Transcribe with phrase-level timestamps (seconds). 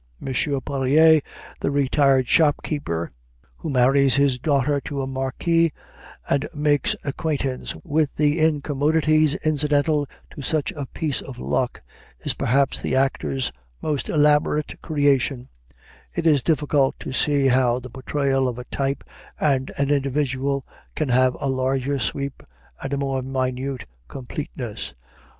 [0.19, 0.33] M.
[0.61, 1.21] Poirier,
[1.59, 3.07] the retired shopkeeper
[3.57, 5.71] who marries his daughter to a marquis
[6.27, 11.81] and makes acquaintance with the incommodities incidental to such a piece of luck,
[12.21, 15.49] is perhaps the actor's most elaborate creation;
[16.15, 19.03] it is difficult to see how the portrayal of a type
[19.39, 20.65] and an individual
[20.95, 22.41] can have a larger sweep
[22.81, 24.95] and a more minute completeness.